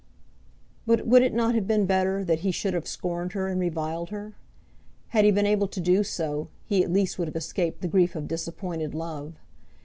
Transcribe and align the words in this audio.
But 0.87 1.05
would 1.05 1.21
it 1.21 1.31
not 1.31 1.53
have 1.53 1.67
been 1.67 1.85
better 1.85 2.23
that 2.25 2.39
he 2.39 2.49
should 2.51 2.73
have 2.73 2.87
scorned 2.87 3.33
her 3.33 3.47
and 3.47 3.61
reviled 3.61 4.09
her? 4.09 4.33
Had 5.09 5.25
he 5.25 5.31
been 5.31 5.45
able 5.45 5.67
to 5.67 5.79
do 5.79 6.03
so, 6.03 6.47
he 6.65 6.83
at 6.83 6.91
least 6.91 7.19
would 7.19 7.27
have 7.27 7.35
escaped 7.35 7.81
the 7.83 7.87
grief 7.87 8.15
of 8.15 8.27
disappointed 8.27 8.95
love. 8.95 9.35